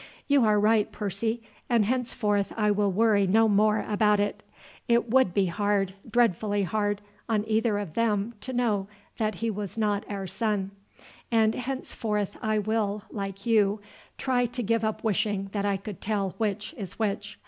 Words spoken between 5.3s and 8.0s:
be hard, dreadfully hard, on either of